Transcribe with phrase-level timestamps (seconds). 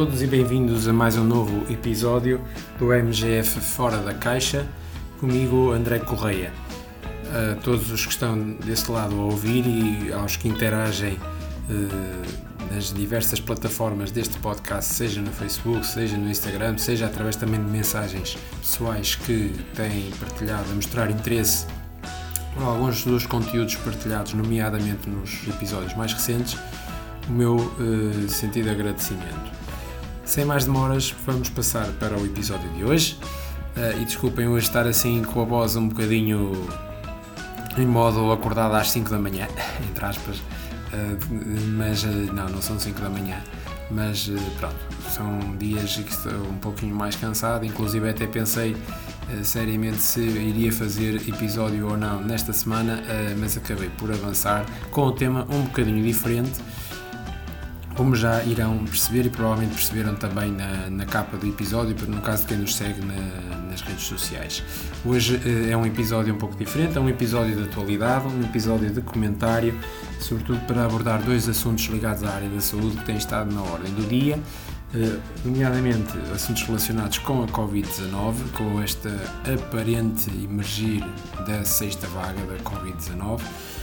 [0.00, 2.40] todos e bem-vindos a mais um novo episódio
[2.78, 4.66] do MGF Fora da Caixa,
[5.18, 6.54] comigo André Correia.
[7.30, 11.18] A todos os que estão desse lado a ouvir e aos que interagem
[11.68, 17.62] uh, nas diversas plataformas deste podcast, seja no Facebook, seja no Instagram, seja através também
[17.62, 21.66] de mensagens pessoais que têm partilhado a mostrar interesse
[22.54, 26.56] por alguns dos conteúdos partilhados, nomeadamente nos episódios mais recentes,
[27.28, 29.59] o meu uh, sentido agradecimento.
[30.30, 33.18] Sem mais demoras, vamos passar para o episódio de hoje.
[33.76, 36.52] Uh, e desculpem hoje estar assim com a voz um bocadinho
[37.76, 39.48] em modo acordado às 5 da manhã,
[39.90, 40.36] entre aspas.
[40.36, 41.18] Uh,
[41.76, 43.42] mas não, não são 5 da manhã.
[43.90, 44.76] Mas pronto,
[45.10, 47.66] são dias que estou um pouquinho mais cansado.
[47.66, 48.76] Inclusive, até pensei
[49.42, 53.02] seriamente se iria fazer episódio ou não nesta semana,
[53.36, 56.60] mas acabei por avançar com o tema um bocadinho diferente
[58.00, 62.44] como já irão perceber e provavelmente perceberam também na, na capa do episódio, no caso
[62.44, 64.62] de quem nos segue na, nas redes sociais.
[65.04, 68.88] Hoje uh, é um episódio um pouco diferente, é um episódio de atualidade, um episódio
[68.88, 69.78] de comentário,
[70.18, 73.92] sobretudo para abordar dois assuntos ligados à área da saúde que têm estado na ordem
[73.92, 74.38] do dia,
[74.94, 79.10] uh, nomeadamente assuntos relacionados com a Covid-19, com esta
[79.52, 81.04] aparente emergir
[81.46, 83.79] da sexta vaga da Covid-19 eh,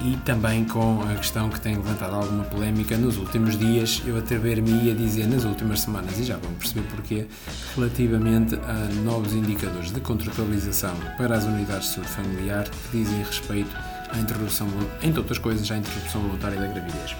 [0.00, 4.90] e também com a questão que tem levantado alguma polémica nos últimos dias, eu atrever-me
[4.90, 7.26] a dizer nas últimas semanas, e já vão perceber porquê,
[7.74, 13.70] relativamente a novos indicadores de contratualização para as unidades de saúde familiar que dizem respeito
[14.10, 14.68] à introdução,
[15.02, 17.16] entre outras coisas, à introdução voluntária da gravidez.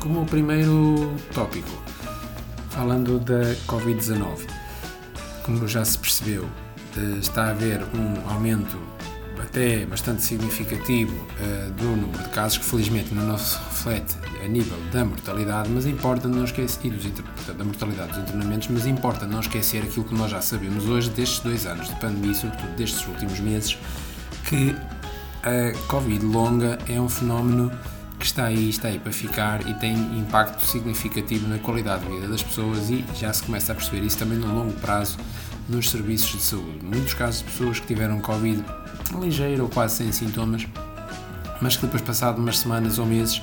[0.00, 1.82] Como o primeiro tópico,
[2.70, 4.46] falando da Covid-19,
[5.42, 6.48] como já se percebeu,
[6.96, 8.78] eh, está a haver um aumento
[9.42, 14.78] até bastante significativo uh, do número de casos, que felizmente não se reflete a nível
[14.92, 19.26] da mortalidade, mas importa não esquecer, e dos, portanto, da mortalidade dos internamentos, mas importa
[19.26, 23.06] não esquecer aquilo que nós já sabemos hoje destes dois anos de pandemia, sobretudo destes
[23.06, 23.78] últimos meses,
[24.48, 24.74] que
[25.42, 27.70] a Covid longa é um fenómeno
[28.18, 32.26] que está aí, está aí para ficar e tem impacto significativo na qualidade de vida
[32.26, 35.16] das pessoas e já se começa a perceber isso também no longo prazo
[35.68, 36.78] nos serviços de saúde.
[36.82, 38.64] Muitos casos de pessoas que tiveram Covid
[39.20, 40.66] ligeiro ou quase sem sintomas,
[41.60, 43.42] mas que depois, passado umas semanas ou meses,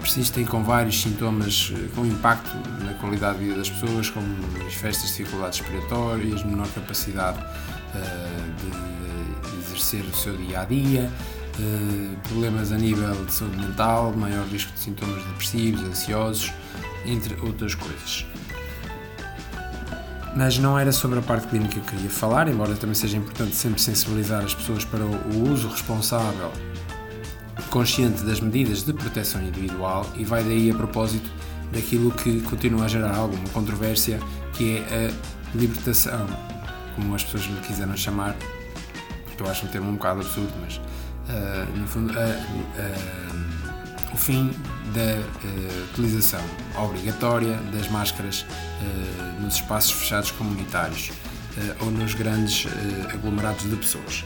[0.00, 4.26] persistem com vários sintomas eh, com impacto na qualidade de vida das pessoas, como
[4.70, 11.10] festas dificuldades respiratórias, menor capacidade uh, de, exercer o seu dia a dia,
[11.58, 16.52] uh, problemas a nível de saúde mental, maior risco de sintomas depressivos, ansiosos,
[17.04, 18.24] entre outras coisas
[20.36, 23.56] mas não era sobre a parte clínica que eu queria falar, embora também seja importante
[23.56, 26.52] sempre sensibilizar as pessoas para o uso responsável,
[27.70, 31.30] consciente das medidas de proteção individual e vai daí a propósito
[31.72, 34.20] daquilo que continua a gerar alguma controvérsia,
[34.52, 36.26] que é a libertação,
[36.94, 38.36] como as pessoas lhe quiseram chamar,
[39.38, 44.50] eu acho um termo um bocado absurdo, mas uh, no fundo uh, uh, o fim
[44.94, 46.40] da uh, utilização
[46.76, 52.66] obrigatória das máscaras uh, nos espaços fechados comunitários uh, ou nos grandes
[53.12, 54.24] aglomerados de pessoas.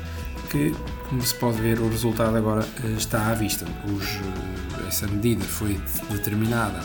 [0.51, 0.75] Que,
[1.09, 2.67] como se pode ver, o resultado agora
[2.99, 3.65] está à vista.
[3.87, 6.81] Os, essa medida foi determinada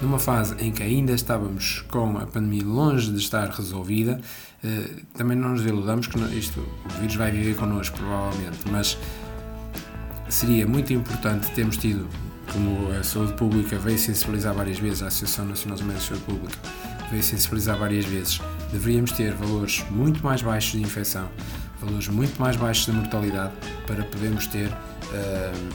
[0.00, 4.18] numa fase em que ainda estávamos com a pandemia longe de estar resolvida.
[5.12, 8.96] também não nos iludamos que isto, o vírus vai viver connosco, provavelmente, mas
[10.30, 12.08] seria muito importante termos tido
[12.52, 16.24] como a saúde pública veio sensibilizar várias vezes, a Associação Nacional dos Médicos de Saúde
[16.24, 16.58] Pública
[17.10, 18.40] veio sensibilizar várias vezes,
[18.70, 21.28] deveríamos ter valores muito mais baixos de infecção,
[21.80, 23.52] valores muito mais baixos de mortalidade
[23.86, 25.68] para podermos ter, uh,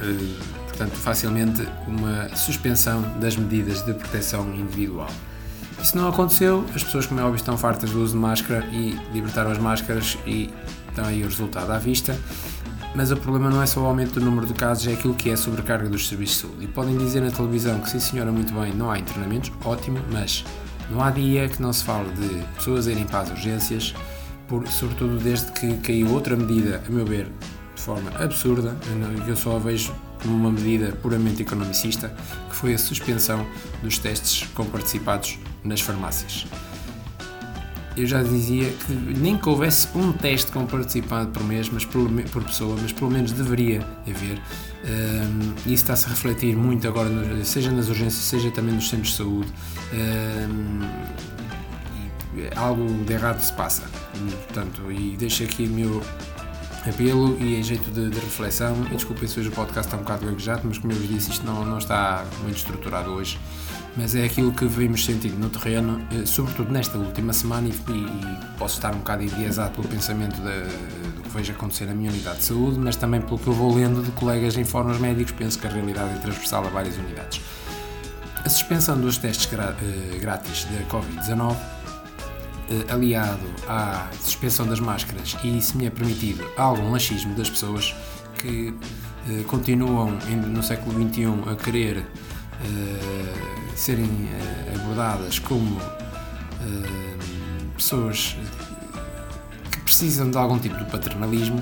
[0.00, 5.10] uh, portanto, facilmente uma suspensão das medidas de proteção individual.
[5.82, 8.96] Isso não aconteceu, as pessoas, como é óbvio, estão fartas do uso de máscara e
[9.12, 10.48] libertaram as máscaras e
[10.88, 12.16] estão aí o resultado à vista.
[12.94, 15.30] Mas o problema não é só o aumento do número de casos, é aquilo que
[15.30, 16.64] é a sobrecarga dos serviços de saúde.
[16.64, 20.44] E podem dizer na televisão que, sim senhora, muito bem, não há internamentos, ótimo, mas
[20.90, 23.94] não há dia que não se fale de pessoas irem para as urgências,
[24.46, 27.28] por, sobretudo desde que caiu outra medida, a meu ver,
[27.74, 28.76] de forma absurda,
[29.24, 32.14] que eu só a vejo como uma medida puramente economicista,
[32.50, 33.46] que foi a suspensão
[33.82, 36.46] dos testes com participados nas farmácias
[37.96, 42.10] eu já dizia que nem que houvesse um teste com participante por mês, mas por,
[42.30, 44.40] por pessoa, mas pelo menos deveria haver.
[44.84, 47.10] Um, isso está-se a refletir muito agora,
[47.44, 49.52] seja nas urgências, seja também nos centros de saúde.
[49.92, 50.80] Um,
[52.56, 53.82] algo de errado se passa.
[54.46, 56.02] Portanto, e deixo aqui o meu
[56.86, 58.76] apelo e em jeito de, de reflexão.
[58.90, 61.30] E desculpem se hoje o podcast está um bocado gaguejado, mas como eu vos disse,
[61.30, 63.38] isto não, não está muito estruturado hoje.
[63.96, 68.58] Mas é aquilo que vimos sentindo no terreno, eh, sobretudo nesta última semana, e, e
[68.58, 72.38] posso estar um bocado enviesado pelo pensamento de, do que vejo acontecer na minha unidade
[72.38, 75.58] de saúde, mas também pelo que eu vou lendo de colegas em fóruns médicos, penso
[75.58, 77.40] que a realidade é transversal a várias unidades.
[78.44, 81.56] A suspensão dos testes eh, grátis da Covid-19
[82.70, 87.94] eh, aliado à suspensão das máscaras e, se me é permitido, algum laxismo das pessoas
[88.38, 88.74] que
[89.46, 90.18] continuam
[90.48, 92.04] no século XXI a querer
[93.74, 98.36] serem uh, abordadas como uh, pessoas
[99.70, 101.60] que precisam de algum tipo de paternalismo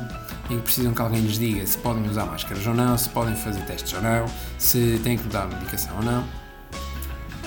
[0.50, 3.35] e que precisam que alguém lhes diga se podem usar máscaras ou não, se podem
[3.37, 4.26] fazer testes ou não,
[4.58, 6.25] se têm que dar medicação ou não.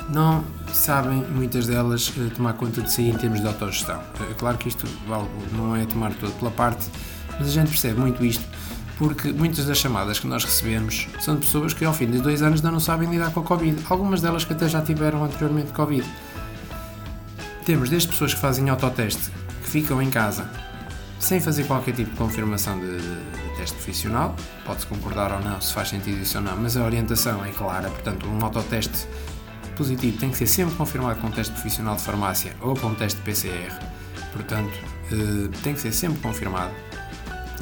[0.09, 4.01] Não sabem, muitas delas, tomar conta de si em termos de autogestão.
[4.38, 4.88] claro que isto
[5.51, 6.85] não é tomar tudo pela parte,
[7.38, 8.44] mas a gente percebe muito isto
[9.03, 12.41] porque muitas das chamadas que nós recebemos são de pessoas que ao fim de dois
[12.41, 15.73] anos ainda não sabem lidar com a Covid, algumas delas que até já tiveram anteriormente
[15.73, 16.07] Covid.
[17.65, 19.29] Temos desde pessoas que fazem autoteste,
[19.61, 20.50] que ficam em casa
[21.19, 25.73] sem fazer qualquer tipo de confirmação de, de teste profissional, pode-se concordar ou não se
[25.73, 29.05] faz sentido isso ou não, mas a orientação é clara, portanto, um autoteste
[29.75, 32.95] positivo tem que ser sempre confirmado com um teste profissional de farmácia ou com um
[32.95, 33.77] teste de PCR,
[34.31, 34.71] portanto,
[35.11, 36.71] eh, tem que ser sempre confirmado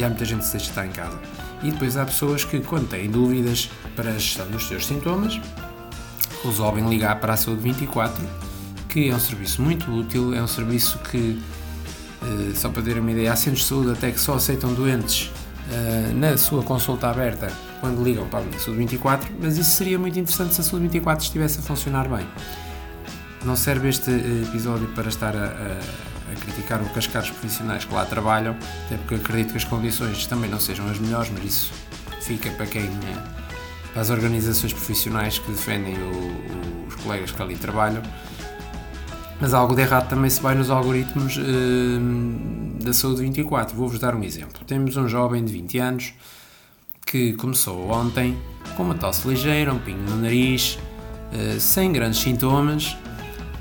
[0.02, 1.18] e há muita gente que se deixa estar em casa.
[1.62, 5.40] E depois há pessoas que, quando têm dúvidas para a gestão dos seus sintomas,
[6.44, 8.24] resolvem ligar para a Saúde 24,
[8.90, 11.40] que é um serviço muito útil, é um serviço que,
[12.24, 15.32] eh, só para ter uma ideia, há centros de saúde até que só aceitam doentes
[15.72, 20.18] eh, na sua consulta aberta quando ligam para a Saúde 24, mas isso seria muito
[20.18, 22.26] interessante se a Saúde 24 estivesse a funcionar bem.
[23.46, 27.86] Não serve este eh, episódio para estar a, a a criticar o cascar os profissionais
[27.86, 28.56] que lá trabalham,
[28.86, 31.72] até porque acredito que as condições também não sejam as melhores, mas isso
[32.22, 32.90] fica para quem
[33.92, 38.02] para as organizações profissionais que defendem o, os colegas que ali trabalham.
[39.40, 43.76] Mas algo de errado também se vai nos algoritmos eh, da Saúde 24.
[43.76, 44.64] Vou-vos dar um exemplo.
[44.66, 46.14] Temos um jovem de 20 anos
[47.06, 48.38] que começou ontem
[48.78, 50.78] com uma tosse ligeira, um pingo no nariz,
[51.34, 52.96] eh, sem grandes sintomas,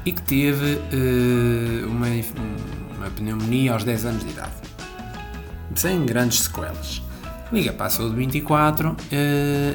[0.04, 2.06] e que teve uh, uma,
[2.96, 4.52] uma pneumonia aos 10 anos de idade,
[5.74, 7.02] sem grandes sequelas.
[7.52, 8.96] Liga para a saúde 24 uh,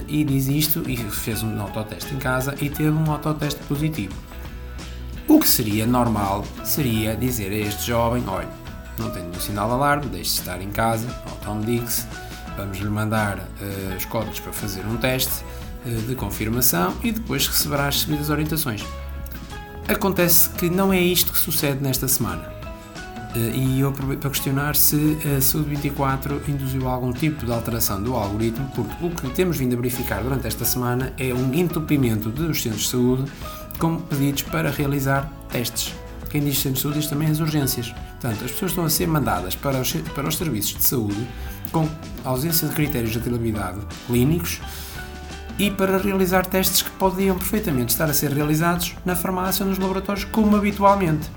[0.07, 4.13] e diz isto e fez um autoteste em casa e teve um autoteste positivo.
[5.27, 8.47] O que seria normal seria dizer a este jovem: olha,
[8.97, 12.05] não tem nenhum sinal de alarme, deixe-se estar em casa, automedique-se,
[12.55, 15.43] vamos lhe mandar uh, os códigos para fazer um teste
[15.85, 18.85] uh, de confirmação e depois receberá as devidas orientações.
[19.87, 22.51] Acontece que não é isto que sucede nesta semana.
[23.35, 28.01] Eh, e eu aproveito para questionar se a Saúde 24 induziu algum tipo de alteração
[28.01, 32.29] do algoritmo, porque o que temos vindo a verificar durante esta semana é um entupimento
[32.29, 33.31] dos centros de saúde
[33.77, 35.93] com pedidos para realizar testes.
[36.31, 37.91] Quem diz centros de saúde diz também as urgências.
[37.91, 41.27] Portanto, as pessoas estão a ser mandadas para os, para os serviços de saúde
[41.71, 41.87] com
[42.23, 44.61] ausência de critérios de aplicabilidade clínicos
[45.57, 49.79] e para realizar testes que podiam perfeitamente estar a ser realizados na farmácia ou nos
[49.79, 51.29] laboratórios como habitualmente.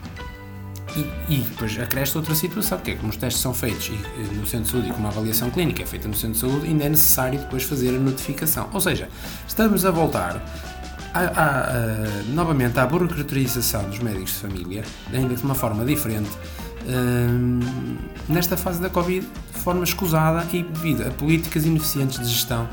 [0.96, 3.90] E, e depois acresce outra situação, que é como os testes são feitos
[4.34, 6.66] no centro de saúde e como a avaliação clínica é feita no centro de saúde,
[6.66, 8.68] ainda é necessário depois fazer a notificação.
[8.72, 9.08] Ou seja,
[9.46, 10.42] estamos a voltar
[11.14, 16.30] a, a, a, novamente à burocratização dos médicos de família, ainda de uma forma diferente,
[16.86, 17.60] hum,
[18.28, 22.68] nesta fase da Covid, de forma escusada e devido a políticas ineficientes de gestão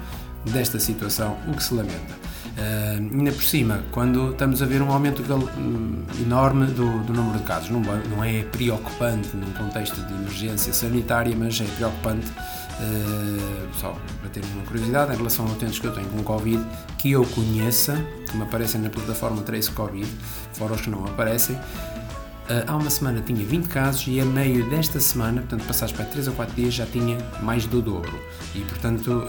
[0.52, 2.26] desta situação, o que se lamenta.
[2.56, 5.22] Uh, ainda por cima, quando estamos a ver um aumento
[6.22, 11.36] enorme do, do número de casos, não, não, é preocupante num contexto de emergência sanitária,
[11.38, 15.94] mas é preocupante, uh, só para ter uma curiosidade, em relação a utentes que eu
[15.94, 16.64] tenho com Covid,
[16.98, 20.10] que eu conheça, que me aparecem na plataforma Trace Covid,
[20.54, 21.60] fora os que não aparecem,
[22.68, 26.28] há uma semana tinha 20 casos e a meio desta semana, portanto passados para 3
[26.28, 28.20] ou 4 dias, já tinha mais do dobro.
[28.54, 29.24] E portanto,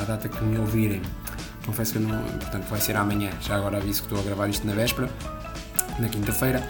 [0.00, 1.02] à, data que me ouvirem,
[1.64, 4.66] confesso que não, portanto vai ser amanhã, já agora aviso que estou a gravar isto
[4.66, 5.08] na véspera,
[5.98, 6.62] na quinta-feira,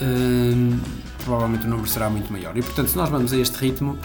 [0.00, 0.80] uh,
[1.24, 2.56] provavelmente o número será muito maior.
[2.56, 3.98] E portanto, se nós vamos a este ritmo,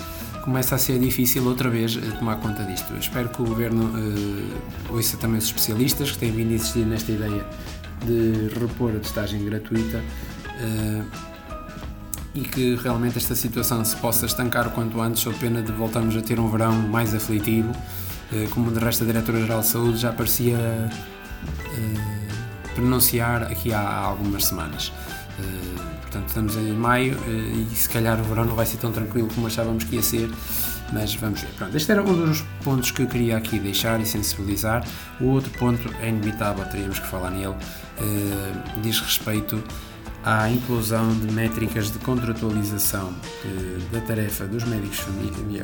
[0.43, 2.93] começa a ser difícil outra vez tomar conta disto.
[2.93, 6.85] Eu espero que o Governo uh, ouça também os especialistas que têm vindo a insistir
[6.85, 7.45] nesta ideia
[8.05, 10.01] de repor a testagem gratuita.
[10.59, 11.36] Uh,
[12.37, 16.15] e que realmente esta situação se possa estancar o quanto antes, sob pena de voltarmos
[16.15, 17.71] a ter um verão mais aflitivo,
[18.31, 24.45] eh, como de resto a Diretora-Geral de Saúde já parecia uh, pronunciar aqui há, algumas
[24.45, 24.89] semanas.
[25.39, 29.27] Uh, Portanto, estamos em maio e se calhar o verão não vai ser tão tranquilo
[29.35, 30.31] como achávamos que ia ser,
[30.93, 31.49] mas vamos ver.
[31.57, 34.87] Pronto, este era um dos pontos que eu queria aqui deixar e sensibilizar.
[35.19, 37.55] O outro ponto é inevitável, teríamos que falar nele,
[38.81, 39.61] diz respeito
[40.23, 43.13] à inclusão de métricas de contratualização
[43.91, 45.05] da tarefa dos médicos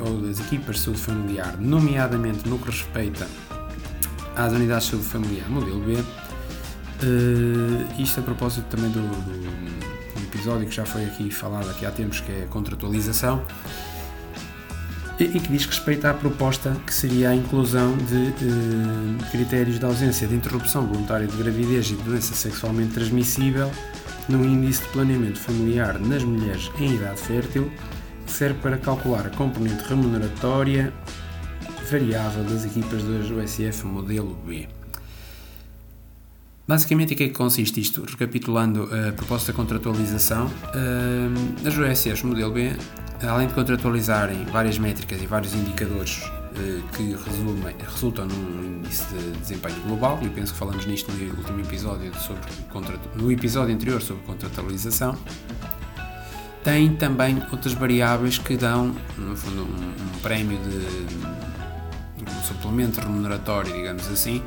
[0.01, 3.27] ou das equipas de saúde familiar, nomeadamente no que respeita
[4.35, 5.93] às unidades de saúde familiar modelo B.
[7.03, 11.85] Uh, isto a propósito também do, do, do, episódio que já foi aqui falado aqui
[11.85, 13.43] há tempos, que é a contratualização,
[15.23, 20.27] e, que diz respeito à proposta que seria a inclusão de uh, critérios de ausência
[20.27, 23.71] de interrupção voluntária de gravidez e de doença sexualmente transmissível
[24.27, 27.71] no índice de planeamento familiar nas mulheres em idade fértil,
[28.25, 30.93] que serve para calcular a componente remuneratória
[31.89, 34.67] variável das equipas do USF modelo B.
[36.65, 38.05] Basicamente, em que é que consiste isto?
[38.09, 42.71] Recapitulando a proposta de contratualização, eh, as USFs modelo B,
[43.21, 46.23] além de contratualizarem várias métricas e vários indicadores
[46.55, 47.15] eh, que
[47.85, 52.43] resultam num índice de desempenho global, e penso que falamos nisto no último episódio sobre
[53.15, 55.17] no episódio anterior sobre contratualização,
[56.63, 63.73] tem também outras variáveis que dão, no fundo, um, um prémio de um suplemento remuneratório,
[63.73, 64.41] digamos assim,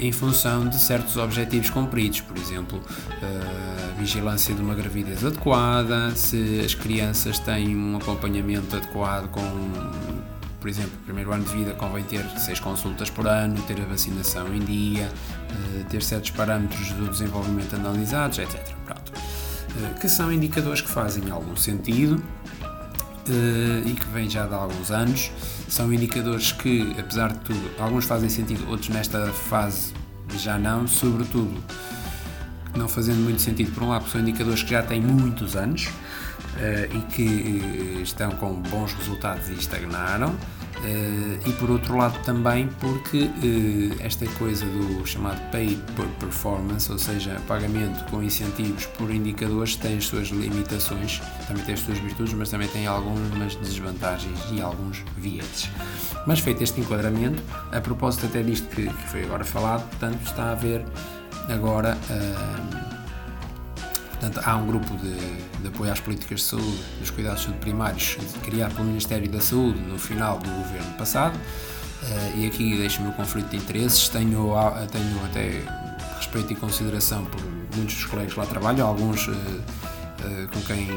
[0.00, 2.82] em função de certos objetivos cumpridos, por exemplo,
[3.22, 9.42] eh, a vigilância de uma gravidez adequada, se as crianças têm um acompanhamento adequado com
[10.58, 14.52] por exemplo, primeiro ano de vida convém ter seis consultas por ano, ter a vacinação
[14.52, 15.08] em dia,
[15.50, 18.60] eh, ter certos parâmetros do desenvolvimento analisados, etc.
[18.84, 19.12] Pronto.
[20.00, 22.20] Que são indicadores que fazem algum sentido
[23.32, 25.30] e que vêm já de alguns anos
[25.68, 29.92] são indicadores que, apesar de tudo, alguns fazem sentido, outros nesta fase
[30.36, 31.62] já não, sobretudo
[32.76, 36.96] não fazendo muito sentido por um lado, são indicadores que já têm muitos anos uh,
[36.96, 40.34] e que uh, estão com bons resultados e estagnaram.
[40.78, 46.90] Uh, e por outro lado também porque uh, esta coisa do chamado pay per performance,
[46.90, 51.98] ou seja, pagamento com incentivos por indicadores, tem as suas limitações, também tem as suas
[51.98, 55.68] virtudes, mas também tem algumas desvantagens e alguns vietes.
[56.26, 57.42] Mas feito este enquadramento,
[57.72, 60.84] a propósito até disto que, que foi agora falado, portanto está a haver
[61.48, 62.87] agora uh,
[64.20, 65.14] Portanto, há um grupo de,
[65.62, 69.40] de, apoio às políticas de saúde, dos cuidados de saúde primários, criado pelo Ministério da
[69.40, 71.36] Saúde no final do governo passado.
[71.36, 74.08] Uh, e aqui deixo-me o conflito de interesses.
[74.08, 74.54] Tenho,
[74.90, 75.62] tenho até
[76.16, 77.40] respeito e consideração por
[77.76, 80.88] muitos dos colegas que lá trabalham, alguns uh, uh, com quem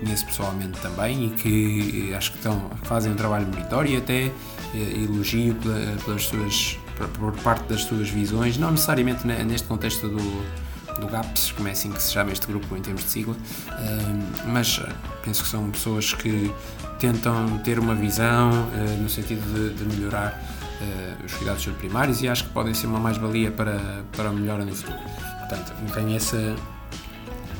[0.00, 4.32] conheço pessoalmente também e que acho que estão, fazem um trabalho meritório e até
[4.74, 5.56] elogio
[6.04, 6.78] pelas suas,
[7.14, 10.44] por parte das suas visões, não necessariamente neste contexto do
[11.00, 13.36] do GAPS, como é assim que se chama este grupo em termos de sigla,
[14.46, 16.52] mas eh, penso que são pessoas que
[16.98, 20.42] tentam ter uma visão eh, no sentido de, de melhorar
[20.80, 24.64] eh, os cuidados primários e acho que podem ser uma mais-valia para, para a melhora
[24.64, 24.98] no futuro.
[25.40, 26.56] Portanto, tenho essa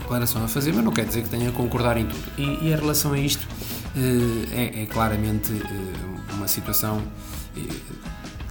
[0.00, 2.32] declaração a fazer, mas não quer dizer que tenha a concordar em tudo.
[2.38, 3.46] E, e em relação a isto,
[4.52, 5.52] é, é claramente
[6.34, 7.02] uma situação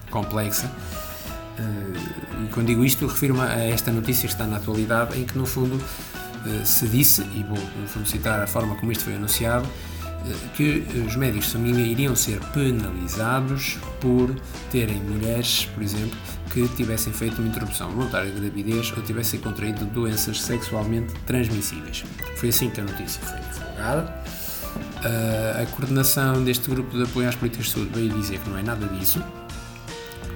[0.09, 0.71] complexa
[2.43, 5.45] e quando digo isto, refiro-me a esta notícia que está na atualidade, em que no
[5.45, 9.65] fundo uh, se disse, e vou no fundo citar a forma como isto foi anunciado,
[9.65, 14.35] uh, que os médicos de família iriam ser penalizados por
[14.69, 16.17] terem mulheres, por exemplo,
[16.51, 22.03] que tivessem feito uma interrupção voluntária de gravidez ou tivessem contraído doenças sexualmente transmissíveis.
[22.37, 24.13] Foi assim que a notícia foi divulgada.
[25.61, 28.63] a coordenação deste grupo de apoio às políticas de saúde veio dizer que não é
[28.63, 29.21] nada disso,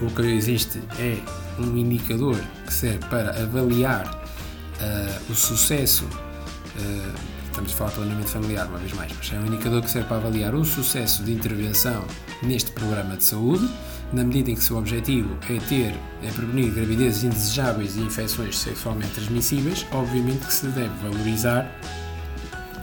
[0.01, 1.17] o que existe é
[1.59, 8.29] um indicador que serve para avaliar uh, o sucesso, uh, estamos a falar de planeamento
[8.29, 11.33] familiar uma vez mais, mas é um indicador que serve para avaliar o sucesso de
[11.33, 12.03] intervenção
[12.41, 13.69] neste programa de saúde,
[14.13, 19.11] na medida em que seu objetivo é ter, é prevenir gravidezes indesejáveis e infecções sexualmente
[19.13, 21.69] transmissíveis, obviamente que se deve valorizar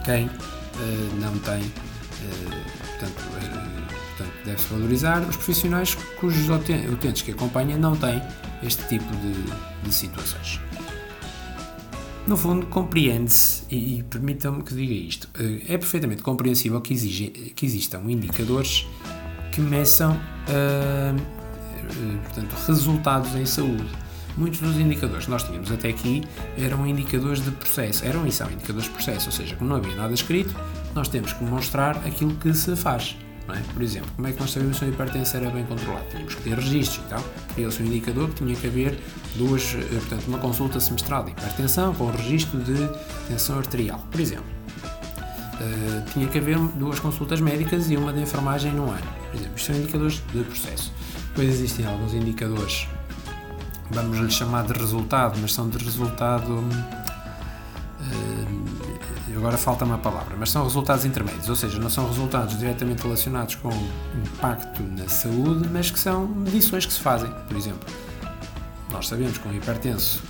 [0.05, 0.31] quem uh,
[1.19, 3.56] não tem, portanto, Portanto,
[4.47, 8.21] deve-se valorizar os profissionais cujos utentes que acompanham não têm
[8.63, 9.33] este tipo de,
[9.83, 10.59] de situações.
[12.25, 17.27] No fundo, compreende-se, e, e permitam-me que diga isto, eh, é perfeitamente compreensível que, exige,
[17.55, 18.85] que existam indicadores
[19.53, 21.21] que meçam uh,
[22.23, 23.87] portanto, resultados em saúde.
[24.35, 26.21] Muitos dos indicadores que nós tínhamos até aqui
[26.57, 29.95] eram indicadores de processo, eram e são indicadores de processo, ou seja, como não havia
[29.95, 30.53] nada escrito,
[30.93, 33.15] nós temos que mostrar aquilo que se faz
[33.55, 33.61] é?
[33.73, 36.05] Por exemplo, como é que nós sabemos se a hipertensão era bem controlada?
[36.09, 37.23] Tínhamos que ter registros e tal.
[37.53, 38.99] Criou-se um indicador que tinha que haver
[39.35, 42.75] duas, eh, portanto, uma consulta semestral de hipertensão com registro de
[43.27, 44.57] tensão arterial, por exemplo.
[45.59, 49.07] Uh, tinha que haver duas consultas médicas e uma de enfermagem no ano.
[49.31, 50.93] Por exemplo, isto são indicadores de processo.
[51.29, 52.87] Depois existem alguns indicadores,
[53.89, 56.63] vamos lhe chamar de resultado, mas são de resultado.
[59.37, 63.53] Agora falta-me a palavra, mas são resultados intermédios, ou seja, não são resultados diretamente relacionados
[63.53, 63.69] com
[64.15, 67.29] impacto na saúde, mas que são medições que se fazem.
[67.47, 67.87] Por exemplo,
[68.91, 70.23] nós sabemos que um hipertenso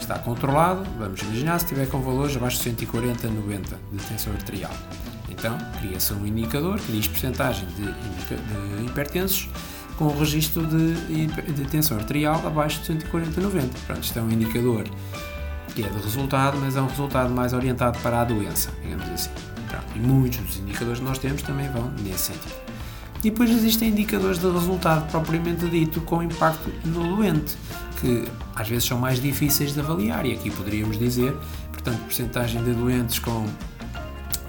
[0.00, 4.72] está controlado, vamos imaginar se estiver com valores abaixo de 140, 90 de tensão arterial.
[5.28, 9.48] Então, cria-se um indicador que diz percentagem de, de hipertensos
[9.96, 13.78] com o registro de, de tensão arterial abaixo de 140, 90.
[13.86, 14.88] Pronto, isto é um indicador
[15.74, 19.30] que é de resultado, mas é um resultado mais orientado para a doença, digamos assim.
[19.68, 22.54] Pronto, e muitos dos indicadores que nós temos também vão nesse sentido.
[23.22, 27.56] E depois existem indicadores de resultado propriamente dito com impacto no doente
[28.00, 28.24] que
[28.54, 31.36] às vezes são mais difíceis de avaliar e aqui poderíamos dizer,
[31.70, 33.46] portanto, porcentagem de doentes com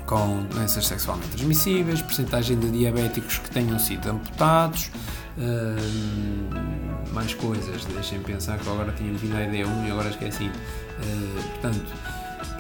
[0.06, 4.92] com doenças sexualmente transmissíveis, porcentagem de diabéticos que tenham sido amputados,
[5.38, 10.52] uh, mais coisas, deixem pensar que agora tinha vindo a ID1 e agora esqueci.
[11.02, 11.94] Uh, portanto,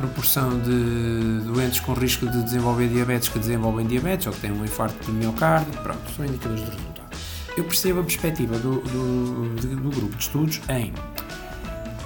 [0.01, 4.63] proporção de doentes com risco de desenvolver diabetes que desenvolvem diabetes ou que têm um
[4.63, 7.17] infarto de miocárdio, pronto, são indicadores de resultado.
[7.57, 10.93] Eu percebo a perspectiva do, do, do, grupo de estudos em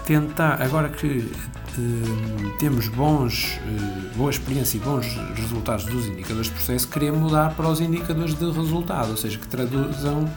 [0.06, 6.54] tentar, agora que uh, temos bons, uh, boa experiência e bons resultados dos indicadores de
[6.54, 10.30] processo, querer mudar para os indicadores de resultado, ou seja, que traduzam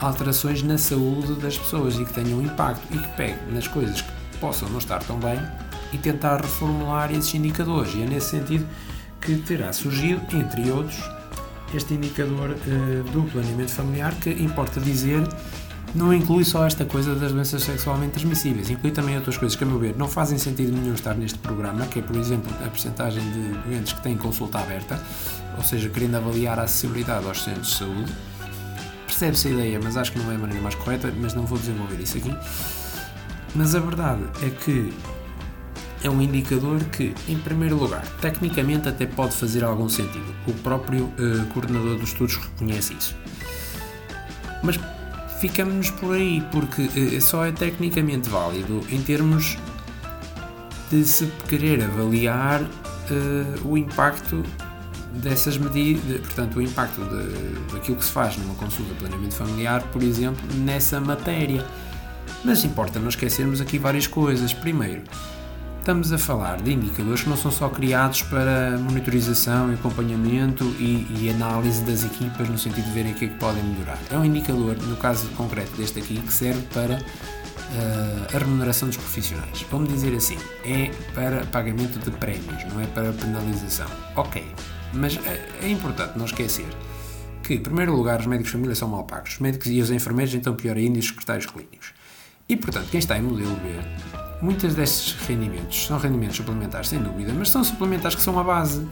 [0.00, 4.19] alterações na saúde das pessoas e que tenham impacto e que peguem nas coisas que
[4.40, 5.38] possam não estar tão bem
[5.92, 7.94] e tentar reformular esses indicadores.
[7.94, 8.66] E é nesse sentido
[9.20, 10.98] que terá surgido, entre outros,
[11.74, 15.22] este indicador uh, do planeamento familiar, que importa dizer,
[15.94, 19.66] não inclui só esta coisa das doenças sexualmente transmissíveis, inclui também outras coisas que, a
[19.66, 23.22] meu ver, não fazem sentido nenhum estar neste programa, que é, por exemplo, a percentagem
[23.32, 25.00] de doentes que têm consulta aberta,
[25.56, 28.12] ou seja, querendo avaliar a acessibilidade aos centros de saúde.
[29.06, 31.58] Percebe-se a ideia, mas acho que não é a maneira mais correta, mas não vou
[31.58, 32.34] desenvolver isso aqui.
[33.54, 34.92] Mas a verdade é que
[36.02, 40.34] é um indicador que, em primeiro lugar, tecnicamente até pode fazer algum sentido.
[40.46, 43.14] O próprio uh, coordenador dos estudos reconhece isso.
[44.62, 44.78] Mas
[45.40, 49.58] ficamos por aí, porque uh, só é tecnicamente válido em termos
[50.90, 54.42] de se querer avaliar uh, o impacto
[55.12, 57.00] dessas medidas, portanto, o impacto
[57.72, 61.66] daquilo que se faz numa consulta de planeamento familiar, por exemplo, nessa matéria.
[62.44, 64.52] Mas importa não esquecermos aqui várias coisas.
[64.52, 65.02] Primeiro,
[65.78, 71.30] estamos a falar de indicadores que não são só criados para monitorização, acompanhamento e, e,
[71.30, 73.98] análise das equipas no sentido de verem o que é que podem melhorar.
[74.10, 78.96] É um indicador, no caso concreto deste aqui, que serve para uh, a remuneração dos
[78.96, 79.64] profissionais.
[79.70, 83.88] Vamos dizer assim, é para pagamento de prémios, não é para penalização.
[84.16, 84.44] Ok,
[84.92, 86.66] mas é, é importante não esquecer
[87.42, 89.90] que, em primeiro lugar, os médicos de família são mal pagos, os médicos e os
[89.90, 91.92] enfermeiros, então pior ainda, e os secretários clínicos.
[92.50, 93.68] E, portanto, quem está em modelo B
[94.42, 98.86] Muitos destes rendimentos são rendimentos suplementares, sem dúvida, mas são suplementares que são a base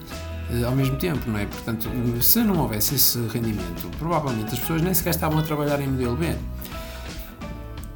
[0.50, 1.46] eh, ao mesmo tempo, não é?
[1.46, 1.88] Portanto,
[2.20, 6.16] se não houvesse esse rendimento, provavelmente as pessoas nem sequer estavam a trabalhar em modelo
[6.16, 6.36] B.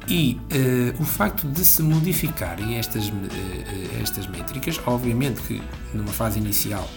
[0.07, 0.37] E
[0.97, 3.13] uh, o facto de se modificarem estas, uh,
[4.01, 5.61] estas métricas, obviamente que
[5.93, 6.89] numa fase inicial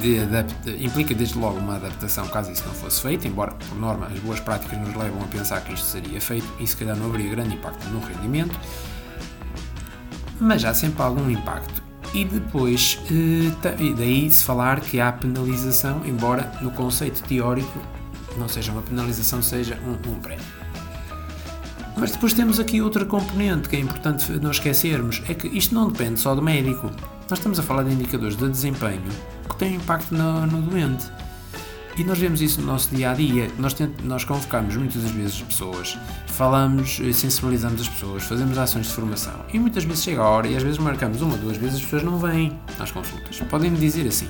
[0.00, 4.18] de implica desde logo uma adaptação caso isso não fosse feito, embora por norma as
[4.20, 7.30] boas práticas nos levam a pensar que isto seria feito e se calhar não haveria
[7.30, 8.58] grande impacto no rendimento
[10.40, 11.82] mas há sempre algum impacto.
[12.14, 17.78] E depois, eh, daí se falar que há penalização, embora no conceito teórico
[18.36, 20.44] não seja uma penalização, seja um, um prémio.
[21.96, 25.90] Mas depois temos aqui outra componente que é importante não esquecermos: é que isto não
[25.90, 26.90] depende só do médico.
[27.30, 29.02] Nós estamos a falar de indicadores de desempenho
[29.50, 31.04] que têm impacto no, no doente.
[31.94, 33.50] E nós vemos isso no nosso dia a dia.
[33.58, 38.94] Nós, nós convocamos muitas das vezes pessoas, falamos, eh, sensibilizamos as pessoas, fazemos ações de
[38.94, 39.34] formação.
[39.52, 42.02] E muitas vezes chega a hora e às vezes marcamos uma, duas vezes as pessoas
[42.02, 43.38] não vêm às consultas.
[43.50, 44.28] Podem me dizer assim.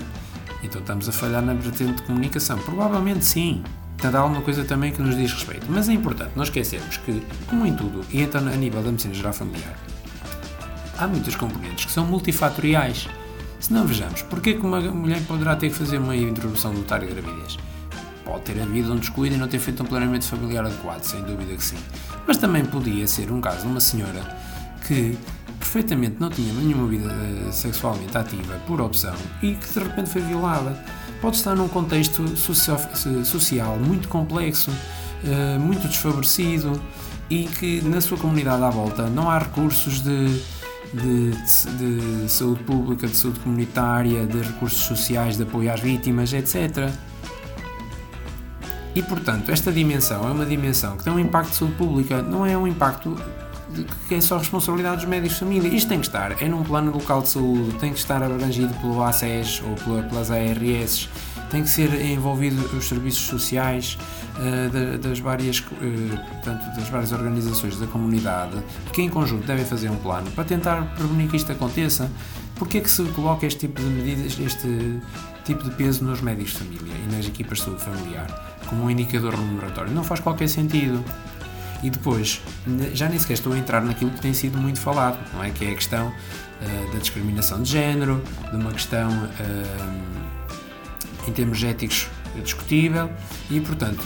[0.65, 2.59] Então estamos a falhar na vertente de comunicação.
[2.59, 3.63] Provavelmente sim.
[3.91, 5.67] Portanto, há alguma coisa também que nos diz respeito.
[5.69, 9.15] Mas é importante não esquecermos que, como em tudo, e então a nível da medicina
[9.15, 9.77] geral familiar,
[10.99, 13.09] há muitas componentes que são multifatoriais.
[13.61, 17.15] Se não vejamos, porquê que uma mulher poderá ter que fazer uma interrupção voluntária de
[17.15, 17.57] gravidez?
[18.25, 21.57] Pode ter havido um descuido e não ter feito um planeamento familiar adequado, sem dúvida
[21.57, 21.79] que sim.
[22.27, 24.37] Mas também podia ser um caso de uma senhora
[24.87, 25.17] que
[25.59, 30.23] perfeitamente não tinha nenhuma vida uh, sexualmente ativa por opção e que de repente foi
[30.23, 30.79] violada.
[31.21, 36.81] Pode estar num contexto social, muito complexo, uh, muito desfavorecido
[37.29, 40.41] e que na sua comunidade à volta não há recursos de,
[40.93, 41.31] de,
[41.77, 46.91] de, de saúde pública, de saúde comunitária, de recursos sociais, de apoio às vítimas, etc.
[48.95, 52.45] E portanto, esta dimensão é uma dimensão que tem um impacto de saúde pública, não
[52.45, 53.17] é um impacto
[54.09, 55.69] que é só responsabilidade dos médicos de família.
[55.69, 59.03] Isto tem que estar, é num plano local de saúde, tem que estar abrangido pelo
[59.03, 59.75] ACES ou
[60.09, 61.09] pelas ARS,
[61.51, 63.99] tem que ser envolvido os serviços sociais
[64.39, 65.65] uh, das, várias, uh,
[66.33, 68.57] portanto, das várias organizações da comunidade,
[68.93, 72.11] que em conjunto devem fazer um plano para tentar prevenir que isto aconteça.
[72.55, 75.01] Porquê é que se coloca este tipo de medidas, este
[75.45, 78.91] tipo de peso nos médicos de família e nas equipas de saúde familiar, como um
[78.91, 79.93] indicador remuneratório?
[79.93, 81.05] Não faz qualquer sentido.
[81.81, 82.43] E depois,
[82.93, 85.51] já nem sequer estou a entrar naquilo que tem sido muito falado, não é?
[85.51, 88.21] Que é a questão uh, da discriminação de género,
[88.51, 92.09] de uma questão uh, em termos éticos
[92.43, 93.11] discutível
[93.51, 94.05] e, portanto,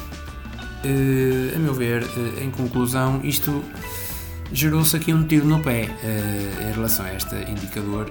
[0.84, 2.04] a meu ver,
[2.40, 3.64] em conclusão, isto
[4.52, 5.88] gerou-se aqui um tiro no pé
[6.68, 8.10] em relação a este indicador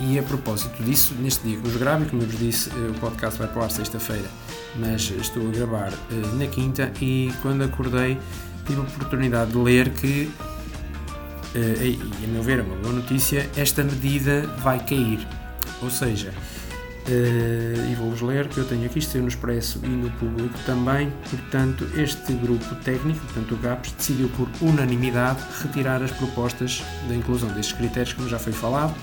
[0.00, 3.38] e a propósito disso, neste dia que vos gravo, como eu vos disse, o podcast
[3.38, 4.28] vai para ar sexta-feira,
[4.76, 5.92] mas estou a gravar
[6.38, 8.18] na quinta e quando acordei
[8.66, 10.30] tive a oportunidade de ler que,
[11.54, 15.26] e a meu ver é uma boa notícia, esta medida vai cair.
[15.82, 16.32] Ou seja,
[17.90, 21.88] e vou-vos ler que eu tenho aqui, isto no Expresso e no Público também, portanto,
[21.96, 27.76] este grupo técnico, portanto o GAPS, decidiu por unanimidade retirar as propostas da inclusão destes
[27.76, 28.94] critérios, como já foi falado,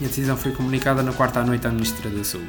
[0.00, 2.48] e a decisão foi comunicada na quarta à noite à Ministra da Saúde.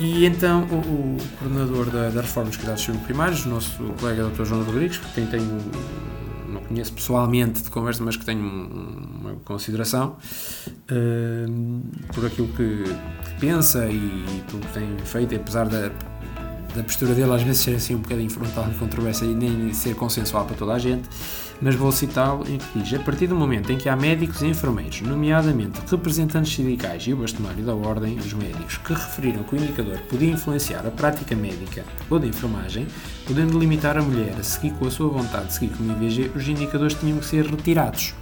[0.00, 4.44] E então o, o coordenador da, da Reforma dos Cuidados Primários, o nosso colega Dr.
[4.44, 5.60] João Rodrigues, quem tenho,
[6.54, 10.16] não conheço pessoalmente de conversa, mas que tenho uma consideração
[10.68, 12.84] uh, por aquilo que,
[13.40, 15.90] pensa e, e pelo que tem feito, apesar da,
[16.74, 19.94] da postura dele às vezes ser assim um bocadinho frontal e controversa e nem ser
[19.94, 21.08] consensual para toda a gente,
[21.60, 24.46] mas vou citá-lo em que diz: A partir do momento em que há médicos e
[24.46, 29.58] enfermeiros, nomeadamente representantes sindicais e o bastonário da Ordem dos Médicos, que referiram que o
[29.58, 32.86] indicador podia influenciar a prática médica ou da enfermagem,
[33.26, 36.32] podendo limitar a mulher a seguir com a sua vontade de seguir com o IVG,
[36.34, 38.14] os indicadores tinham que ser retirados.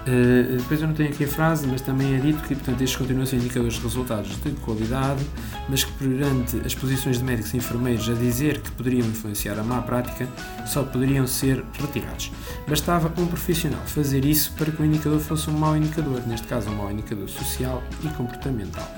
[0.00, 2.96] Uh, depois eu não tenho aqui a frase, mas também é dito que portanto, estes
[2.96, 5.22] continuam a ser indicadores de resultados de qualidade,
[5.68, 9.62] mas que perante as posições de médicos e enfermeiros a dizer que poderiam influenciar a
[9.62, 10.26] má prática,
[10.66, 12.32] só poderiam ser retirados.
[12.66, 16.70] Bastava um profissional fazer isso para que o indicador fosse um mau indicador, neste caso
[16.70, 18.88] um mau indicador social e comportamental.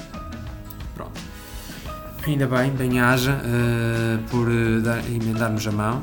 [0.95, 1.21] Pronto.
[2.25, 6.03] Ainda bem, bem haja uh, por uh, dar, emendar-nos a mão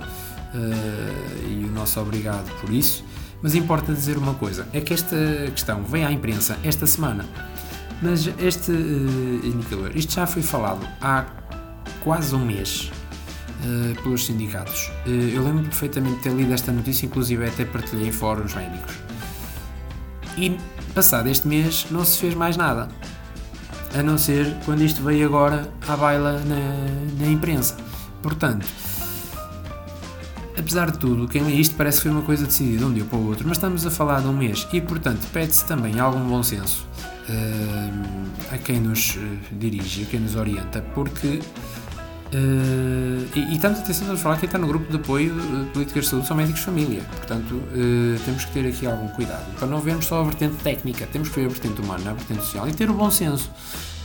[1.47, 3.03] e o nosso obrigado por isso.
[3.41, 5.15] Mas importa dizer uma coisa: é que esta
[5.52, 7.25] questão vem à imprensa esta semana.
[8.02, 11.25] Mas este uh, indicador, isto já foi falado há
[12.02, 12.91] quase um mês
[13.63, 14.89] uh, pelos sindicatos.
[15.06, 18.95] Uh, eu lembro perfeitamente de ter lido esta notícia, inclusive até partilhei em fóruns médicos.
[20.38, 20.58] E
[20.95, 22.88] passado este mês não se fez mais nada.
[23.93, 27.75] A não ser quando isto veio agora à baila na, na imprensa.
[28.21, 28.65] Portanto,
[30.59, 33.05] apesar de tudo, quem lê isto parece que foi uma coisa decidida de um dia
[33.05, 36.27] para o outro, mas estamos a falar de um mês e, portanto, pede-se também algum
[36.27, 36.85] bom senso
[37.29, 39.19] uh, a quem nos uh,
[39.51, 41.39] dirige, a quem nos orienta, porque.
[42.31, 46.03] Uh, e, e estamos atenção a falar que está no grupo de apoio de políticas
[46.03, 47.59] de saúde são médicos família, portanto
[48.23, 51.39] temos que ter aqui algum cuidado para não vermos só a vertente técnica, temos que
[51.39, 53.49] ver a vertente humana, a vertente social e ter o bom senso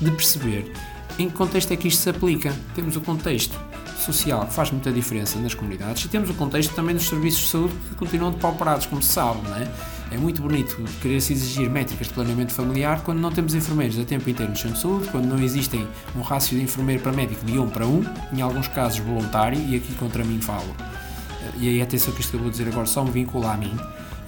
[0.01, 0.73] de perceber
[1.19, 2.55] em que contexto é que isto se aplica.
[2.75, 3.59] Temos o contexto
[4.05, 7.49] social que faz muita diferença nas comunidades e temos o contexto também dos serviços de
[7.49, 9.69] saúde que continuam depauperados, como se sabe, não é?
[10.11, 14.29] É muito bonito querer-se exigir métricas de planeamento familiar quando não temos enfermeiros a tempo
[14.31, 17.59] inteiro no centro de saúde, quando não existem um rácio de enfermeiro para médico de
[17.59, 20.75] 1 para 1, em alguns casos voluntário, e aqui contra mim falo.
[21.59, 23.77] E aí atenção que isto que eu vou dizer agora só me vincula a mim.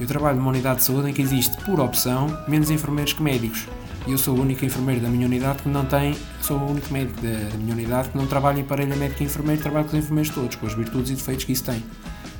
[0.00, 3.66] Eu trabalho numa unidade de saúde em que existe, por opção, menos enfermeiros que médicos.
[4.06, 7.20] Eu sou o único enfermeiro da minha unidade que não tem, sou o único médico
[7.20, 9.98] da, da minha unidade que não trabalha em parelha médico e enfermeiro, trabalho com os
[9.98, 11.82] enfermeiros todos, com as virtudes e defeitos que isso tem.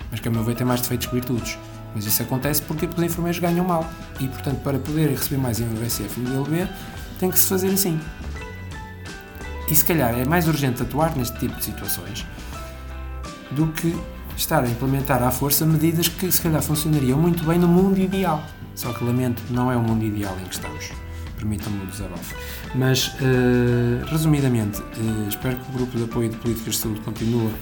[0.08, 1.58] Mas que a meu ver tem mais defeitos que virtudes.
[1.92, 3.84] Mas isso acontece porque, os enfermeiros ganham mal.
[4.20, 6.68] E portanto, para poder receber mais IMVCF e ILB,
[7.18, 8.00] tem que se fazer assim.
[9.68, 12.24] E se calhar é mais urgente atuar neste tipo de situações
[13.50, 13.92] do que
[14.36, 18.40] estar a implementar à força medidas que se calhar funcionariam muito bem no mundo ideal.
[18.76, 21.05] Só que lamento, não é o mundo ideal em que estamos
[21.36, 22.34] permitam-me o desabafo.
[22.74, 27.52] Mas, uh, resumidamente, uh, espero que o grupo de apoio de políticas de saúde continue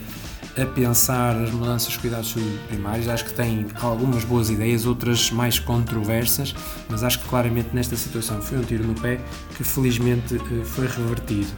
[0.57, 2.35] a pensar as mudanças dos cuidados
[2.69, 3.09] primários.
[3.09, 6.55] Acho que tem algumas boas ideias, outras mais controversas,
[6.89, 9.21] mas acho que claramente nesta situação foi um tiro no pé
[9.57, 11.49] que felizmente eh, foi revertido.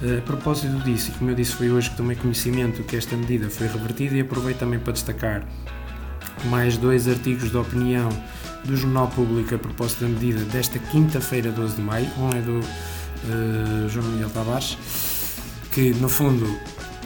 [0.00, 3.50] A propósito disso, e como eu disse, foi hoje que tomei conhecimento que esta medida
[3.50, 5.44] foi revertida e aproveito também para destacar
[6.44, 8.08] mais dois artigos de opinião
[8.64, 12.08] do Jornal Público a propósito da medida desta quinta-feira, 12 de maio.
[12.18, 14.76] Um é do uh, João Miguel Tavares,
[15.72, 16.46] que no fundo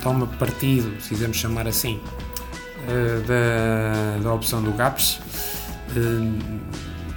[0.03, 5.21] toma partido, se quisermos chamar assim, uh, da, da opção do GAPS.
[5.97, 6.61] Uh,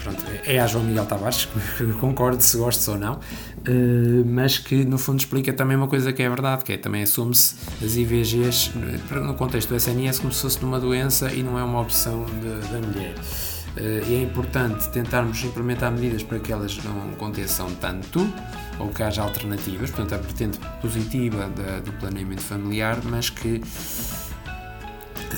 [0.03, 1.47] pronto, é a João Miguel Tavares,
[1.99, 3.19] concordo se gosta ou não,
[4.27, 7.55] mas que no fundo explica também uma coisa que é verdade, que é também assume-se
[7.83, 8.71] as IVGs
[9.11, 12.23] no contexto do SNS como se fosse uma doença e não é uma opção
[12.71, 13.15] da mulher.
[13.77, 18.31] E é importante tentarmos implementar medidas para que elas não aconteçam tanto,
[18.79, 23.61] ou que haja alternativas, portanto, a vertente positiva da, do planeamento familiar, mas que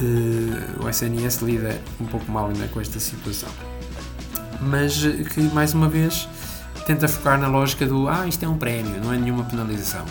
[0.01, 3.49] uh, o SNS lida um pouco mal ainda com esta situação.
[4.61, 6.27] Mas que, mais uma vez,
[6.85, 10.05] tenta focar na lógica do ah, isto é um prémio, não é nenhuma penalização.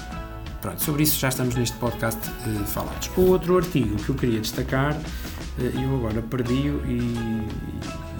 [0.61, 3.11] Pronto, sobre isso já estamos neste podcast uh, falados.
[3.17, 7.47] O outro artigo que eu queria destacar, uh, eu agora perdi-o e,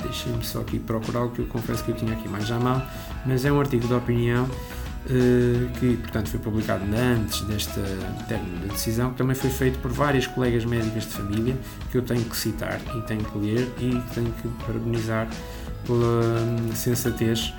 [0.07, 2.59] e deixei-me só aqui procurar o que eu confesso que eu tinha aqui mais à
[2.59, 2.83] mão,
[3.25, 4.49] mas é um artigo de opinião
[5.09, 7.81] eh, que portanto foi publicado antes desta
[8.27, 11.57] término da decisão, que também foi feito por várias colegas médicas de família,
[11.91, 15.29] que eu tenho que citar e tenho que ler e tenho que parabenizar
[15.87, 17.55] pela hum, sensatez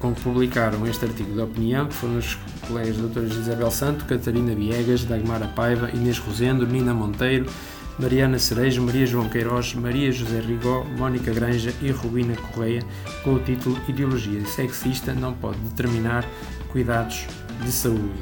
[0.00, 2.34] com que publicaram este artigo de opinião, que foram os
[2.66, 7.46] colegas doutoras Isabel Santo, Catarina Viegas, Dagmara Paiva, Inês Rosendo, Nina Monteiro,
[8.02, 12.82] Mariana Cerejo, Maria João Queiroz, Maria José Rigó, Mónica Granja e Rubina Correia,
[13.22, 16.24] com o título Ideologia sexista não pode determinar
[16.72, 17.24] cuidados
[17.64, 18.20] de saúde.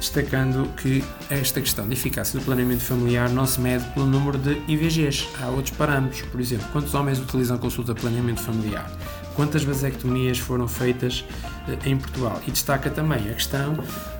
[0.00, 4.60] Destacando que esta questão de eficácia do planeamento familiar não se mede pelo número de
[4.66, 5.28] IVGs.
[5.40, 8.90] Há outros parâmetros, por exemplo, quantos homens utilizam consulta de planeamento familiar,
[9.36, 11.24] quantas vasectomias foram feitas
[11.68, 12.42] eh, em Portugal.
[12.48, 13.74] E destaca também a questão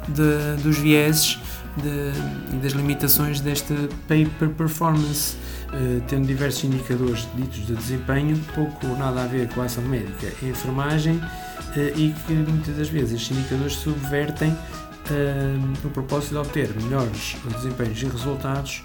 [0.09, 1.37] de, dos vieses
[1.83, 3.75] de, das limitações desta
[4.07, 5.37] pay per performance,
[5.69, 9.83] uh, tendo diversos indicadores ditos de desempenho, pouco ou nada a ver com a ação
[9.85, 16.31] médica e enfermagem, uh, e que muitas das vezes estes indicadores subvertem uh, o propósito
[16.31, 18.85] de obter melhores desempenhos e resultados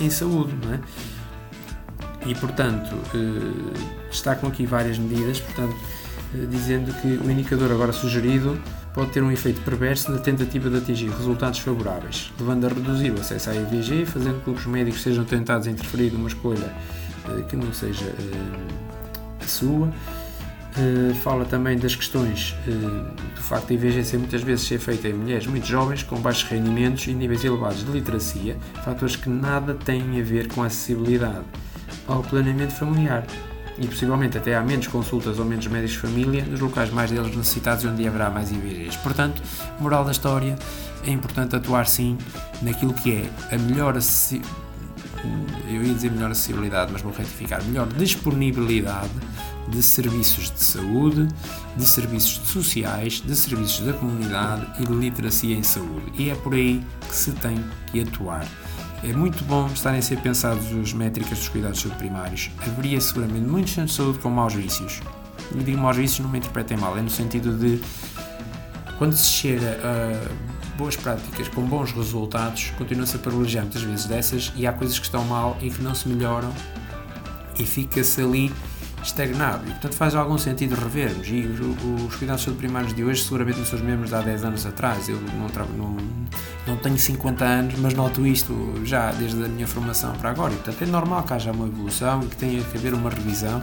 [0.00, 0.80] em saúde, não é?
[2.26, 2.96] E portanto,
[4.10, 5.76] destacam aqui várias medidas, portanto,
[6.50, 8.60] dizendo que o indicador agora sugerido
[8.96, 13.20] pode ter um efeito perverso na tentativa de atingir resultados favoráveis, levando a reduzir o
[13.20, 16.72] acesso à IVG, fazendo com que os médicos sejam tentados a interferir numa escolha
[17.28, 19.88] uh, que não seja uh, a sua.
[19.88, 25.12] Uh, fala também das questões do facto da IVG ser muitas vezes ser feita em
[25.12, 30.18] mulheres muito jovens, com baixos rendimentos e níveis elevados de literacia, fatores que nada têm
[30.18, 31.44] a ver com a acessibilidade
[32.08, 33.26] ao planeamento familiar
[33.78, 37.34] e possivelmente até há menos consultas ou menos médicos de família nos locais mais deles
[37.36, 38.96] necessitados onde haverá mais IVGs.
[38.98, 39.42] Portanto,
[39.80, 40.56] moral da história,
[41.06, 42.16] é importante atuar sim
[42.62, 43.96] naquilo que é a melhor
[45.68, 49.10] eu ia dizer melhor acessibilidade, mas vou retificar, melhor disponibilidade
[49.68, 51.26] de serviços de saúde,
[51.76, 56.12] de serviços sociais, de serviços da comunidade e de literacia em saúde.
[56.16, 58.46] E é por aí que se tem que atuar.
[59.02, 62.50] É muito bom estarem a ser pensados as métricas dos cuidados de saúde primários.
[62.58, 65.00] Haveria seguramente muitos centros de saúde com maus vícios.
[65.54, 67.80] E digo maus vícios, não me interpretem mal, é no sentido de
[68.98, 74.52] quando se chega a boas práticas com bons resultados, continua-se a privilegiar muitas vezes dessas
[74.56, 76.52] e há coisas que estão mal e que não se melhoram
[77.58, 78.52] e fica-se ali
[79.02, 79.64] estagnado.
[79.66, 81.28] E, portanto, faz algum sentido revermos.
[81.28, 81.60] E os,
[82.06, 84.66] os cuidados saúde primários de hoje, seguramente, não são os mesmos de há 10 anos
[84.66, 85.08] atrás.
[85.08, 85.96] Eu não, não,
[86.66, 90.52] não tenho 50 anos, mas noto isto já desde a minha formação para agora.
[90.52, 93.60] E, portanto, é normal que haja uma evolução e que tenha que haver uma revisão.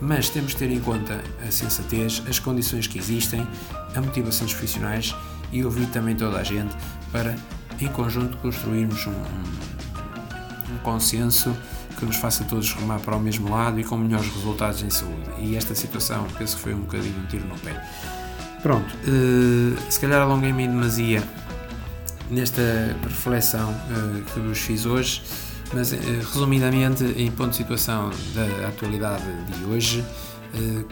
[0.00, 3.46] Mas temos de ter em conta a sensatez, as condições que existem,
[3.96, 5.14] a motivação dos profissionais
[5.50, 6.74] e ouvir também toda a gente
[7.10, 7.34] para,
[7.80, 11.56] em conjunto, construirmos um, um consenso
[11.98, 15.30] que nos faça todos remar para o mesmo lado e com melhores resultados em saúde.
[15.40, 17.82] E esta situação penso que foi um bocadinho um tiro no pé.
[18.62, 21.22] Pronto, uh, se calhar alonguei-me em demasia
[22.30, 22.62] nesta
[23.02, 25.22] reflexão uh, que vos fiz hoje,
[25.72, 25.96] mas uh,
[26.32, 30.04] resumidamente, em ponto de situação da atualidade de hoje,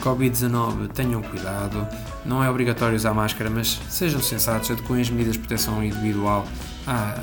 [0.03, 1.89] Covid-19, tenham cuidado,
[2.27, 6.47] não é obrigatório usar máscara, mas sejam sensatos, adequem as medidas de proteção individual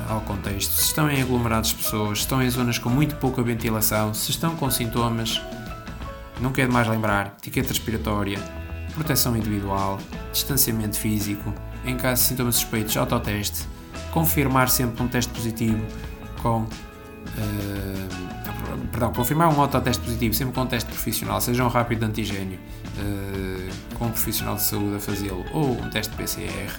[0.08, 0.72] ao contexto.
[0.74, 4.30] Se estão em aglomerados de pessoas, se estão em zonas com muito pouca ventilação, se
[4.30, 5.40] estão com sintomas,
[6.40, 8.38] não quero mais lembrar, etiqueta respiratória,
[8.94, 9.98] proteção individual,
[10.32, 13.66] distanciamento físico, em caso de sintomas suspeitos, autoteste,
[14.12, 15.84] confirmar sempre um teste positivo
[16.42, 16.62] com.
[16.62, 18.24] Uh,
[18.90, 22.58] perdão, confirmar um autoteste positivo sempre com um teste profissional, seja um rápido antigênio,
[22.98, 26.72] uh, com um profissional de saúde a fazê-lo, ou um teste PCR.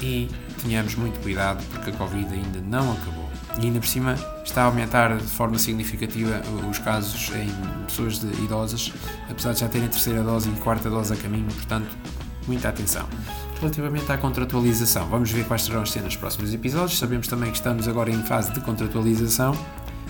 [0.00, 0.30] E
[0.64, 3.28] tenhamos muito cuidado porque a Covid ainda não acabou.
[3.60, 8.26] E ainda por cima está a aumentar de forma significativa os casos em pessoas de
[8.42, 8.92] idosas,
[9.30, 11.96] apesar de já terem terceira dose e quarta dose a caminho, portanto,
[12.48, 13.06] muita atenção.
[13.60, 16.98] Relativamente à contratualização, vamos ver quais serão as cenas nos próximos episódios.
[16.98, 19.54] Sabemos também que estamos agora em fase de contratualização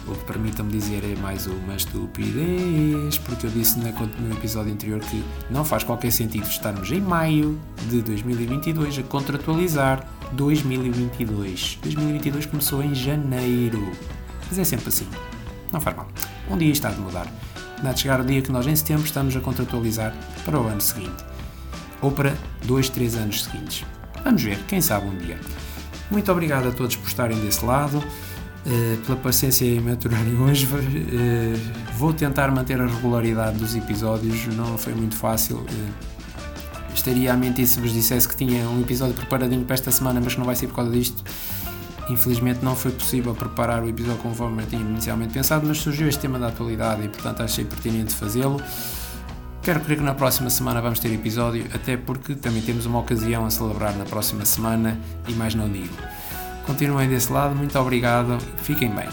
[0.06, 5.24] o que permita-me dizer é mais uma estupidez, porque eu disse no episódio anterior que
[5.50, 11.78] não faz qualquer sentido estarmos em maio de 2022 a contratualizar 2022.
[11.82, 13.92] 2022 começou em janeiro,
[14.48, 15.06] mas é sempre assim,
[15.72, 16.08] não faz mal.
[16.50, 17.26] Um dia está de mudar.
[17.78, 20.80] Nada de chegar o dia que nós em setembro estamos a contratualizar para o ano
[20.80, 21.24] seguinte,
[22.00, 22.34] ou para
[22.64, 23.84] dois, três anos seguintes.
[24.24, 25.38] Vamos ver, quem sabe um dia.
[26.10, 27.98] Muito obrigado a todos por estarem desse lado.
[28.66, 30.64] Uh, pela paciência em me aturarem hoje.
[30.64, 31.60] Uh,
[31.98, 35.66] vou tentar manter a regularidade dos episódios, não foi muito fácil.
[36.94, 40.35] Estaria a mentir se vos dissesse que tinha um episódio preparadinho para esta semana, mas
[40.35, 41.22] que não vai ser por causa disto.
[42.09, 46.20] Infelizmente não foi possível preparar o episódio conforme eu tinha inicialmente pensado, mas surgiu este
[46.20, 48.61] tema da atualidade e portanto achei pertinente fazê-lo.
[49.62, 53.46] Quero crer que na próxima semana vamos ter episódio, até porque também temos uma ocasião
[53.46, 55.94] a celebrar na próxima semana e mais não digo.
[56.66, 59.09] Continuem desse lado, muito obrigado, fiquem bem.